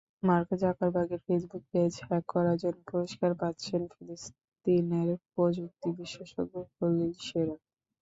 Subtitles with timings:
[0.23, 7.61] Mark জাকারবার্গের Facebook page hack করার জন্য পুরস্কার পাচ্ছেন ফিলিস্তিনের প্রযুক্তি-বিশেষজ্ঞ খলিল শেরাত।